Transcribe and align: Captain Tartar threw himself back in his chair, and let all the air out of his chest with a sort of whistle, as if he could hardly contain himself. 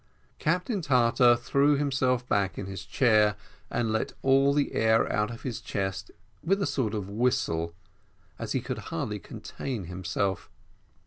Captain 0.39 0.81
Tartar 0.81 1.35
threw 1.35 1.75
himself 1.75 2.27
back 2.27 2.57
in 2.57 2.65
his 2.65 2.85
chair, 2.85 3.35
and 3.69 3.91
let 3.91 4.13
all 4.23 4.51
the 4.51 4.71
air 4.73 5.07
out 5.13 5.29
of 5.29 5.43
his 5.43 5.61
chest 5.61 6.09
with 6.43 6.59
a 6.59 6.65
sort 6.65 6.95
of 6.95 7.07
whistle, 7.07 7.75
as 8.39 8.49
if 8.49 8.53
he 8.53 8.65
could 8.65 8.79
hardly 8.89 9.19
contain 9.19 9.83
himself. 9.83 10.49